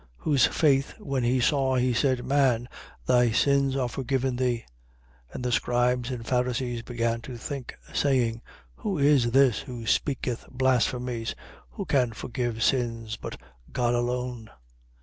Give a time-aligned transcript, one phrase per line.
[0.01, 0.07] 5:20.
[0.17, 2.67] Whose faith when he saw, he said: Man,
[3.05, 4.65] thy sins are forgiven thee.
[5.29, 5.33] 5:21.
[5.35, 8.41] And the scribes and Pharisees began to think, saying:
[8.77, 11.35] Who is this who speaketh blasphemies?
[11.69, 13.39] Who can forgive sins, but
[13.71, 14.49] God alone?